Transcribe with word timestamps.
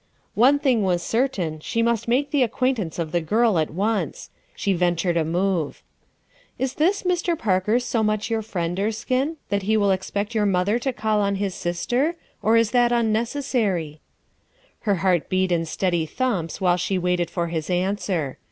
One 0.33 0.57
thing 0.57 0.81
was 0.81 1.03
certain: 1.03 1.59
she 1.59 1.83
must 1.83 2.07
make 2.07 2.31
the 2.31 2.41
acquaintance 2.41 2.97
of 2.97 3.11
the 3.11 3.21
girl 3.21 3.59
at 3.59 3.69
once. 3.69 4.31
She 4.55 4.73
ventured 4.73 5.15
a 5.15 5.23
move. 5.23 5.83
"Is 6.57 6.73
this 6.73 7.03
Mr. 7.03 7.37
Parker 7.37 7.79
so 7.79 8.01
much 8.01 8.27
your 8.27 8.41
friend 8.41 8.79
Erskine, 8.79 9.37
that 9.49 9.61
he 9.61 9.77
will 9.77 9.91
expect 9.91 10.33
your 10.33 10.47
mother 10.47 10.79
to 10.79 10.91
call 10.91 11.21
on 11.21 11.35
his 11.35 11.53
sister, 11.53 12.15
or 12.41 12.57
is 12.57 12.71
that 12.71 12.91
unnecessary?" 12.91 14.01
Her 14.79 14.95
heart 15.05 15.29
beat 15.29 15.51
in 15.51 15.65
steady 15.67 16.07
thumps 16.07 16.59
while 16.59 16.77
she 16.77 16.97
waited 16.97 17.29
for 17.29 17.49
his 17.49 17.69
answer. 17.69 18.39